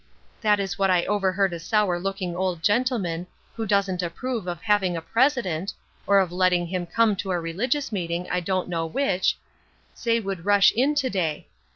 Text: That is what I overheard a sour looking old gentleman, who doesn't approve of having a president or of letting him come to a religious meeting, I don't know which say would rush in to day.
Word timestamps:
That 0.41 0.59
is 0.59 0.79
what 0.79 0.89
I 0.89 1.05
overheard 1.05 1.53
a 1.53 1.59
sour 1.59 1.99
looking 1.99 2.35
old 2.35 2.63
gentleman, 2.63 3.27
who 3.55 3.67
doesn't 3.67 4.01
approve 4.01 4.47
of 4.47 4.59
having 4.63 4.97
a 4.97 4.99
president 4.99 5.75
or 6.07 6.17
of 6.17 6.31
letting 6.31 6.65
him 6.65 6.87
come 6.87 7.15
to 7.17 7.29
a 7.29 7.39
religious 7.39 7.91
meeting, 7.91 8.27
I 8.31 8.39
don't 8.39 8.67
know 8.67 8.87
which 8.87 9.37
say 9.93 10.19
would 10.19 10.43
rush 10.43 10.71
in 10.71 10.95
to 10.95 11.09
day. 11.11 11.47